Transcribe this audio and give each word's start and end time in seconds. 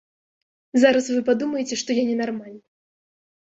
Зараз 0.83 1.09
вы 1.13 1.19
падумаеце, 1.27 1.79
што 1.83 1.89
я 1.99 2.03
ненармальны. 2.09 2.59